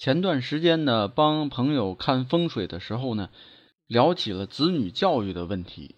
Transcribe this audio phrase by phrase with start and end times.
[0.00, 3.28] 前段时间呢，帮朋友看风水的时候呢，
[3.86, 5.94] 聊起了子女教育的问题。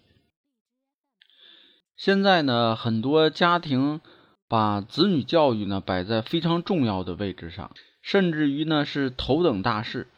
[1.95, 4.01] 现在呢，很多家庭
[4.49, 10.09] 把子女教育呢摆在非常重要的位置上，甚至于呢是头等大事。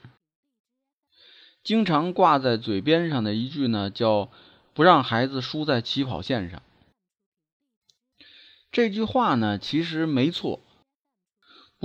[1.63, 4.31] 经常挂在嘴边上的一句呢，叫
[4.73, 6.63] “不让孩子输在起跑线上”。
[8.73, 10.59] 这句话呢，其实没错。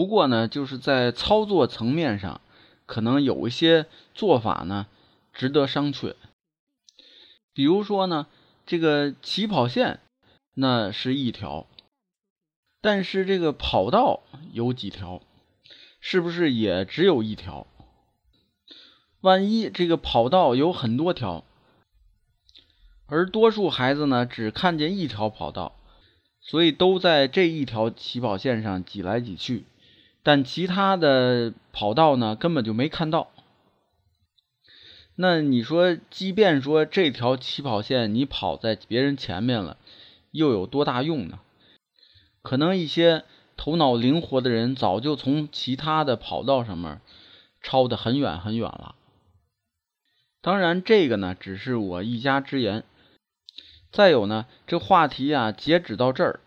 [0.00, 2.40] 不过呢，就是在操作层面上，
[2.86, 3.84] 可能有一些
[4.14, 4.86] 做法呢
[5.34, 6.14] 值得商榷。
[7.52, 8.26] 比如说呢，
[8.64, 10.00] 这个起跑线
[10.54, 11.66] 那是一条，
[12.80, 14.22] 但是这个跑道
[14.54, 15.20] 有几条，
[16.00, 17.66] 是不是也只有一条？
[19.20, 21.44] 万一这个跑道有很多条，
[23.04, 25.76] 而多数孩子呢只看见一条跑道，
[26.40, 29.64] 所以都在这一条起跑线上挤来挤去。
[30.22, 33.30] 但其他的跑道呢，根本就没看到。
[35.14, 39.76] 那你说，即便说这条起跑线你跑在别人前面了，
[40.30, 41.40] 又有多大用呢？
[42.42, 43.24] 可能一些
[43.56, 47.02] 头脑灵活的人早就从其他的跑道上面
[47.60, 48.94] 超得很远很远了。
[50.40, 52.82] 当然，这个呢只是我一家之言。
[53.92, 56.40] 再有呢，这话题啊截止到这儿，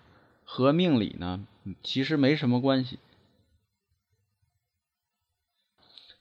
[0.43, 1.45] 和命理呢
[1.83, 2.97] 其实没什么关系。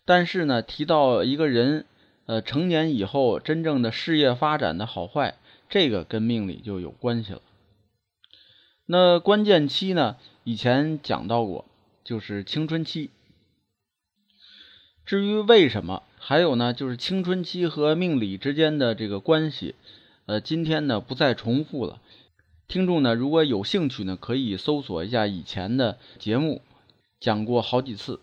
[0.04, 1.86] 但是呢，提到一个人，
[2.26, 5.36] 呃，成年以后真正的事业发展的好坏，
[5.68, 7.42] 这个跟命理就有关系了。
[8.86, 11.64] 那关键期呢，以前讲到过，
[12.02, 13.10] 就是青春期。
[15.06, 19.74] 至于为什么，还有呢，就是青春期和命理之间的这个关系，
[20.26, 22.00] 呃，今天呢不再重复了。
[22.66, 26.60] 听众呢，如果有兴趣呢，可以搜索一下以前的节目，
[27.20, 28.20] 讲过好几次。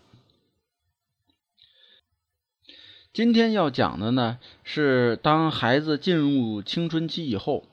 [3.12, 7.64] 今天要讲的呢，是当孩子进入青春期以后，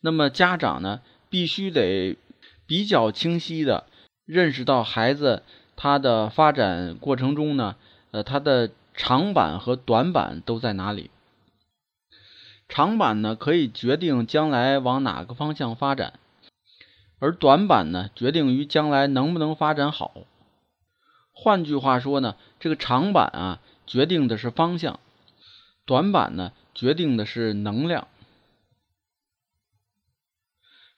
[0.00, 2.16] 那么家长呢，必须得
[2.66, 3.84] 比较清晰的
[4.24, 5.42] 认识到孩子
[5.76, 7.76] 他的发展过程中呢，
[8.10, 11.10] 呃，他的长板和短板都在哪里？
[12.70, 16.14] 长板呢，可以决定将来往哪个方向发展，
[17.18, 20.14] 而短板呢，决定于将来能不能发展好。
[21.34, 23.60] 换句话说呢，这个长板啊。
[23.88, 25.00] 决定的是方向，
[25.86, 28.06] 短板呢决定的是能量，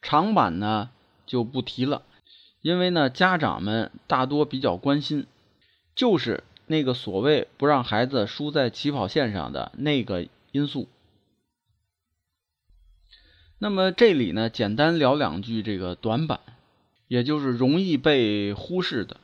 [0.03, 0.91] 长板呢
[1.25, 2.03] 就不提了，
[2.62, 5.29] 因为呢家长们大多比较关心，
[5.95, 10.89] 就是那个所谓不让孩子输在起跑线上的那个因素。
[13.61, 16.41] 那么这里呢简单聊两句这个短板，
[17.06, 19.21] 也就是容易被忽视的，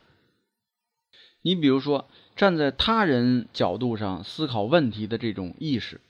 [1.43, 2.09] 你比如说。
[2.36, 6.02] 站在他人角度上思考问题的这种意识，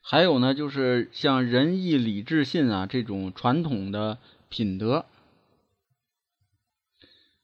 [0.00, 5.04] 还有呢，就是像仁义礼智信啊这种传统的品德，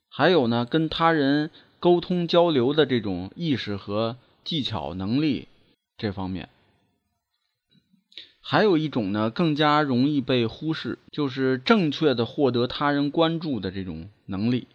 [0.09, 1.51] 还有呢，跟他人
[1.81, 5.49] 沟通交流的这种意识和技巧能力
[5.99, 6.49] 这方面，
[8.41, 14.69] 还有一种呢，更加容易被忽视，就是正确的获得他人关注的这种能力，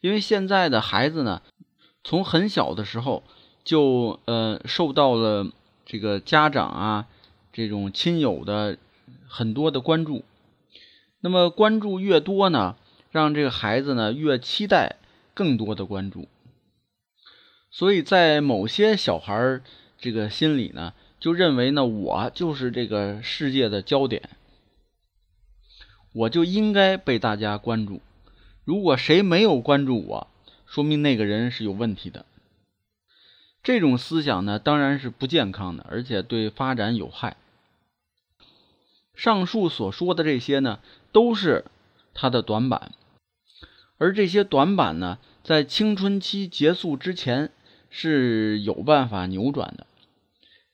[0.00, 1.40] 因为现在的孩子呢。
[2.06, 3.24] 从很小的时候
[3.64, 5.50] 就呃受到了
[5.84, 7.08] 这个家长啊
[7.52, 8.78] 这种亲友的
[9.26, 10.24] 很多的关注，
[11.18, 12.76] 那么关注越多呢，
[13.10, 14.94] 让这个孩子呢越期待
[15.34, 16.28] 更多的关注，
[17.72, 19.60] 所以在某些小孩
[19.98, 24.30] 这个心里呢，就认为呢我就是这个世界的焦点，
[26.12, 28.00] 我就应该被大家关注，
[28.62, 30.28] 如果谁没有关注我。
[30.76, 32.26] 说明那个人是有问题的。
[33.62, 37.38] 这种思想呢，当然是不健康的，而且对发展有害。
[39.14, 40.80] 上述所说的这些呢，
[41.12, 41.64] 都是
[42.12, 42.92] 他的短板，
[43.96, 47.50] 而这些短板呢，在青春期结束之前
[47.88, 49.86] 是有办法扭转的。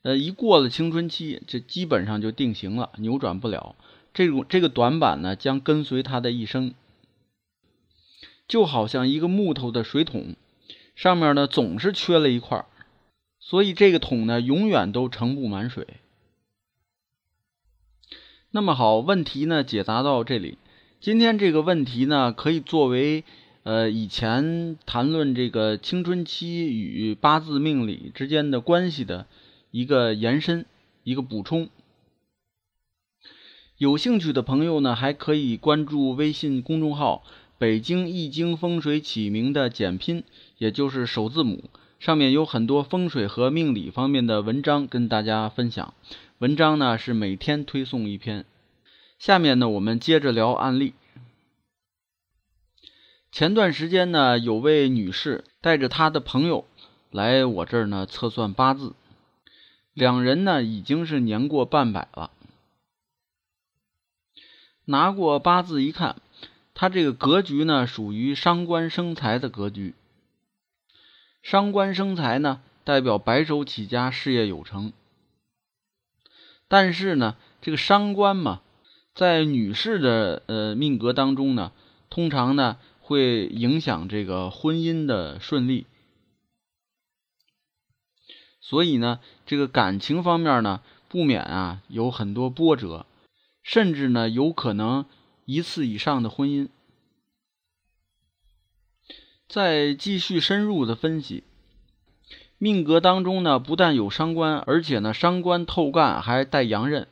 [0.02, 3.76] 呃，一过了青春期，这基本上就定型了，扭转不了。
[4.12, 6.74] 这种这个短板呢，将跟随他的一生。
[8.46, 10.34] 就好像一个木头的水桶，
[10.94, 12.64] 上面呢总是缺了一块，
[13.38, 15.86] 所以这个桶呢永远都盛不满水。
[18.50, 20.58] 那么好，问题呢解答到这里。
[21.00, 23.24] 今天这个问题呢，可以作为
[23.62, 29.26] 呃以前谈论这个青春期与八字命理之间的关系的
[29.70, 30.66] 一个延伸、
[31.02, 31.70] 一个补充。
[33.78, 37.24] 有兴趣的朋友呢，还可以关注微信公众号
[37.62, 40.24] “北京易经风水起名”的简拼，
[40.58, 41.70] 也就是首字母，
[42.00, 45.94] 上面有很多风水和命理方面的文章跟大家分享。
[46.38, 48.44] 文章呢是每天推送一篇。
[49.20, 50.94] 下面呢，我们接着聊案例。
[53.30, 56.64] 前段时间呢，有位女士带着她的朋友
[57.12, 58.92] 来我这儿呢测算八字，
[59.94, 62.32] 两人呢已经是年过半百了。
[64.84, 66.16] 拿过八字一看，
[66.74, 69.94] 他这个格局呢属于伤官生财的格局。
[71.42, 74.92] 伤官生财呢，代表白手起家，事业有成。
[76.68, 78.62] 但是呢，这个伤官嘛，
[79.12, 81.72] 在女士的呃命格当中呢，
[82.08, 85.86] 通常呢会影响这个婚姻的顺利，
[88.60, 93.04] 所以呢，这个感情方面呢不免啊有很多波折，
[93.62, 95.04] 甚至呢有可能
[95.52, 96.68] 一次以上的婚姻。
[99.48, 101.44] 再继续深入的分析。
[102.58, 107.08] 命格当中呢，不但有伤官，而且呢，伤官透干还带阳刃，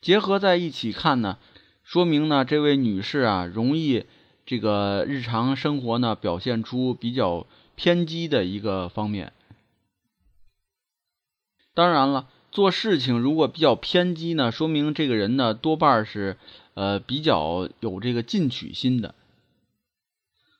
[0.00, 1.38] 结合在一起看呢，
[1.82, 4.06] 说明呢，这位女士啊，容易
[4.46, 9.32] 这个日常生活呢，表现出比较偏激的一个方面。
[11.74, 16.38] 当然了，做事情如果比较偏激呢，说明这个人呢，多半是
[16.72, 19.14] 呃比较有这个进取心的，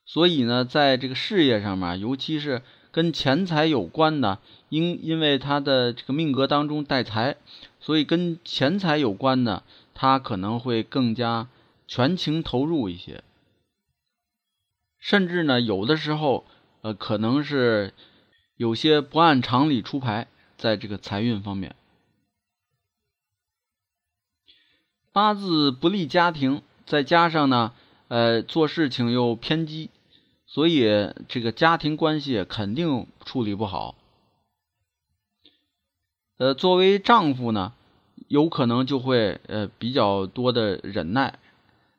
[0.04, 2.60] 所以呢，在这个事业上面，尤其是。
[2.94, 4.38] 跟钱财有关的，
[4.68, 7.34] 因因为他的这个命格当中带财，
[7.80, 9.64] 所以跟钱财有关的，
[9.94, 11.48] 他可能会更加
[11.88, 13.24] 全情投入一些，
[15.00, 16.44] 甚至呢，有的时候，
[16.82, 17.92] 呃，可能是
[18.56, 21.74] 有些不按常理出牌，在这个财运方面，
[25.14, 27.72] 八字不利家庭，再加上呢，
[28.08, 29.90] 呃，做事情又偏激。
[30.44, 33.94] 所以，这个家庭关系肯定处理不好。
[36.36, 37.74] 呃，作为丈夫呢，
[38.26, 41.38] 有可能就会呃比较多的忍耐。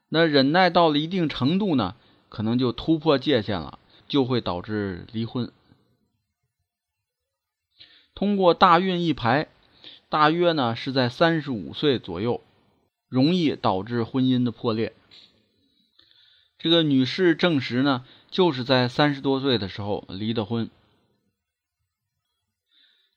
[0.09, 1.95] 那忍耐到了一定程度呢，
[2.27, 3.79] 可能就突破界限了，
[4.09, 5.49] 就会导致离婚。
[8.13, 9.47] 通过大运一排，
[10.09, 12.41] 大约呢是在三十五岁左右，
[13.07, 14.93] 容易导致婚姻的破裂。
[16.57, 18.05] 这个女士证实呢。
[18.31, 20.69] 就是在三十多岁的时候离的婚。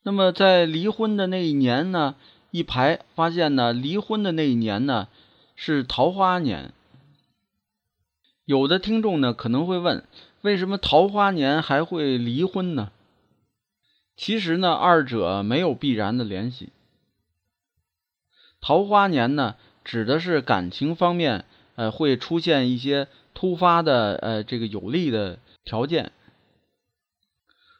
[0.04, 2.14] 那么在离婚的那一年呢，
[2.52, 5.08] 一排发现呢，离婚的那一年呢
[5.56, 6.72] 是桃花年。
[8.44, 10.06] 有的听众呢可能会问，
[10.42, 12.92] 为什么桃花年还会离婚呢？
[14.14, 16.68] 其实呢，二者没有必然的联系。
[18.60, 19.56] 桃花年呢，
[19.88, 23.08] 指的是感情方面，呃，会出现一些。
[23.34, 26.10] 突发的呃，这个有利的条件，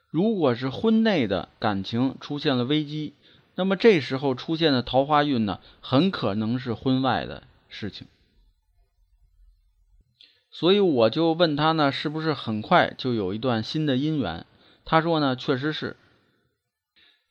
[0.08, 3.14] 如果是婚内的感情出现了危机，
[3.56, 8.06] 那么这时候出现的桃花运呢，很可能是婚外的事情。
[10.48, 14.46] 所以我就问他呢，是不是很快就有一段新的姻缘？
[14.84, 15.96] 他说呢，确实是。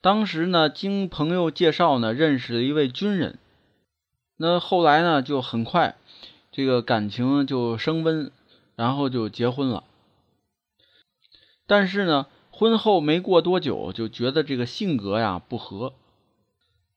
[0.02, 3.38] 当时呢，经朋友介绍呢，认识了一位军人，
[4.40, 5.96] 那后来呢，就很快。
[6.52, 8.32] 这个感情就升温，
[8.76, 9.84] 然后就结婚了。
[11.66, 15.92] 但是呢，婚后没过多久，就觉得这个性格呀不合。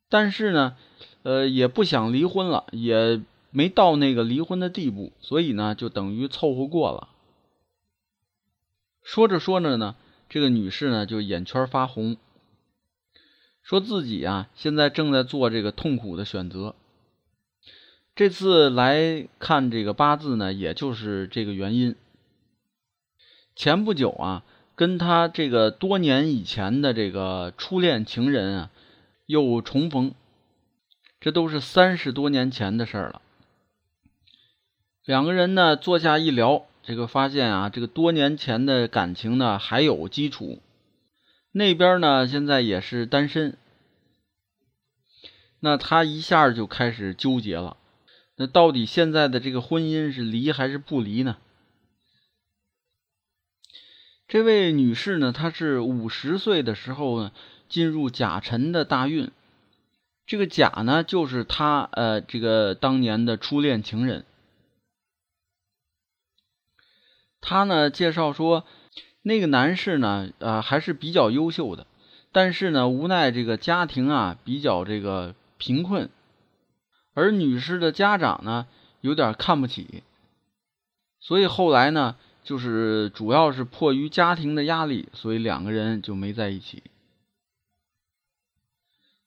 [0.08, 0.78] 但是呢，
[1.24, 7.10] 呃，也不想离婚了，也没到那个离婚的地步，所以呢，就等于凑合过了。
[9.04, 9.96] 说着说着呢，
[10.30, 12.18] 这个女士呢就眼圈发红，
[13.64, 16.76] 说自己啊现在正在做这个痛苦的选择。
[18.14, 21.96] 这次来看这个八字呢，也就是这个原因。
[23.56, 24.44] 前不久啊，
[24.76, 28.70] 跟他这个多年以前的这个初恋情人啊，
[29.26, 30.14] 又重逢，
[31.20, 33.22] 这都是三十多年前的事儿了。
[35.06, 40.60] 两个人呢坐下一聊，这个发现啊，这个多年前的感情呢还有基础。
[41.54, 43.58] 那边呢现在也是单身，
[45.60, 47.78] 那他一下就开始纠结了。
[48.42, 51.38] 那到底现在的这个婚姻是离还是不离呢？
[54.28, 57.32] 这位女士呢，她是五十岁的时候呢，
[57.70, 59.30] 进入甲辰的大运。
[60.26, 64.26] 这个甲呢，就是她呃，这个当年的初恋情人。
[67.42, 68.66] 他呢介绍说，
[69.22, 71.86] 那个男士呢，呃，还是比较优秀的，
[72.32, 76.10] 但是呢，无奈这个家庭啊比较这个贫困，
[77.14, 78.68] 而女士的家长呢
[79.02, 80.04] 有点看不起，
[81.20, 86.84] 所以后来呢，就是主要是迫于家庭的压力，所以两个人就没在一起。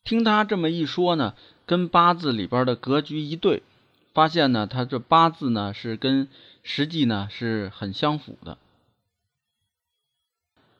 [0.02, 1.34] 听他这么一说呢，
[1.66, 3.62] 跟八字里边的格局一对，
[4.12, 6.28] 发现呢，他这八字呢是跟。
[6.66, 8.56] 实际呢是很相符的。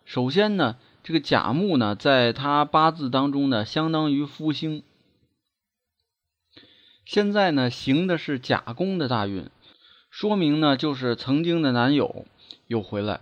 [0.06, 4.82] 首先呢，这个甲木呢，在他八字当中呢，相当于夫星。
[7.04, 9.50] 现在呢，行的是甲宫的大运，
[10.10, 12.26] 说明呢，就是曾经的男友
[12.66, 13.20] 又回来。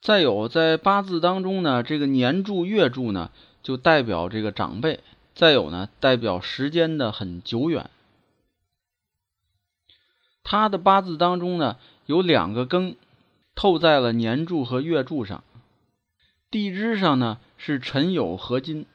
[0.00, 3.30] 再有，在八字当中呢，这个年柱、月柱呢，
[3.62, 5.00] 就代表这个长辈；
[5.34, 7.90] 再有呢，代表时间的很久远。
[10.42, 12.94] 他的八字当中呢，有两个庚
[13.54, 15.44] 透在了年柱和月柱上，
[16.50, 18.86] 地支上呢是辰酉合金，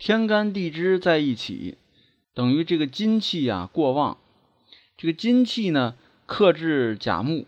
[0.00, 1.76] 天干地支在一起，
[2.32, 4.16] 等于这个金气呀过旺，
[4.96, 7.46] 这个金气呢克制甲木，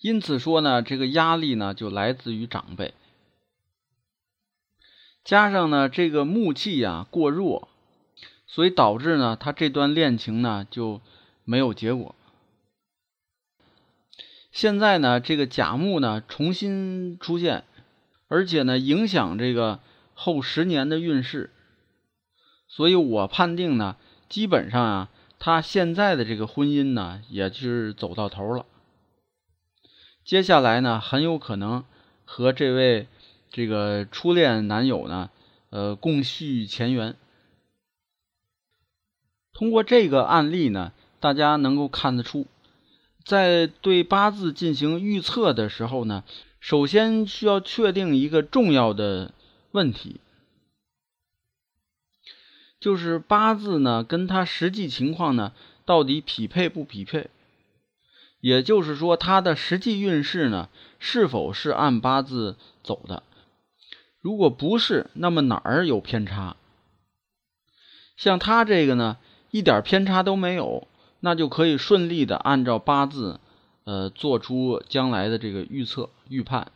[0.00, 2.94] 因此说呢，这个压力呢就来自于长辈，
[5.22, 7.68] 加上呢这个木气呀过弱。
[8.46, 11.00] 所以导致呢，他这段恋情呢就
[11.44, 12.14] 没有结果。
[14.50, 17.64] 现在呢，这个甲木呢重新出现，
[18.28, 19.80] 而且呢影响这个
[20.22, 21.50] 后十年的运势。
[22.68, 23.96] 所以我判定呢，
[24.28, 25.08] 基本上啊，
[25.40, 28.64] 他现在的这个婚姻呢也是走到头了。
[30.24, 31.84] 接下来呢，很有可能
[32.24, 33.08] 和这位
[33.50, 35.30] 这个初恋男友呢，
[35.70, 37.16] 呃，共续前缘。
[39.52, 42.46] 通过这个案例呢，大家能够看得出，
[43.24, 46.24] 在对八字进行预测的时候呢，
[46.58, 49.34] 首先需要确定一个重要的
[49.72, 50.20] 问题，
[52.78, 55.52] 就是八字呢跟他实际情况呢
[55.84, 57.28] 到底匹配不匹配？
[58.40, 63.22] 也就是说，他的实际运势呢是否是按八字走的？
[64.20, 66.56] 如果不是，那么哪儿有偏差？
[68.16, 69.18] 像他这个呢？
[69.50, 70.88] 一点偏差都没有，
[71.20, 73.38] 那就可以顺利的按照八字，
[73.84, 76.72] 呃，做出将来的这个预测预判。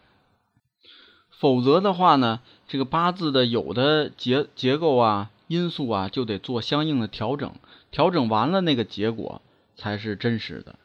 [1.30, 7.54] 否则的话呢，这个八字的有的结结构啊、因素啊，就得做相应的调整，
[7.90, 9.40] 调整完了那个结果
[9.76, 10.76] 才是真实的。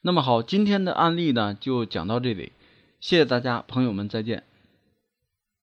[0.00, 2.52] 那么好，今天的案例呢就讲到这里，
[3.00, 4.44] 谢谢大家，朋友们再见。